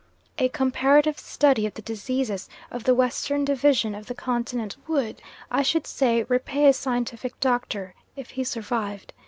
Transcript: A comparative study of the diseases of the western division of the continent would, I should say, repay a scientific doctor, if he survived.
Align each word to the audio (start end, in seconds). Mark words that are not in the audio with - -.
A 0.39 0.49
comparative 0.49 1.19
study 1.19 1.67
of 1.67 1.75
the 1.75 1.83
diseases 1.83 2.49
of 2.71 2.85
the 2.85 2.95
western 2.95 3.45
division 3.45 3.93
of 3.93 4.07
the 4.07 4.15
continent 4.15 4.75
would, 4.87 5.21
I 5.51 5.61
should 5.61 5.85
say, 5.85 6.23
repay 6.23 6.65
a 6.67 6.73
scientific 6.73 7.39
doctor, 7.39 7.93
if 8.15 8.31
he 8.31 8.43
survived. 8.43 9.13